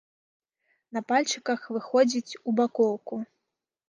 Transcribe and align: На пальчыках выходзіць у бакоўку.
На 0.95 1.03
пальчыках 1.11 1.61
выходзіць 1.75 2.37
у 2.39 2.49
бакоўку. 2.61 3.21